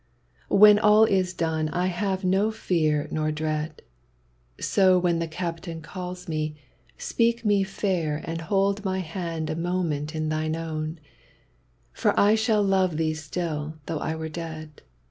[0.49, 3.83] When all is done, I have no fear nor dread,
[4.59, 6.55] So when the Captain calls me,
[6.97, 10.99] speak me fair And hold my hand a moment in thine own;
[11.93, 14.81] For I should love thee still though I were dead.